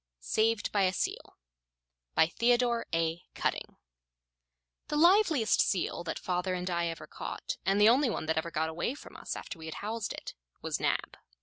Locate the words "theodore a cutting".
2.25-3.77